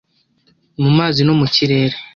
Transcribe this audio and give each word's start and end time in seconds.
mu 0.81 0.89
mazi 0.97 1.21
no 1.27 1.33
mu 1.39 1.45
kirere; 1.53 1.95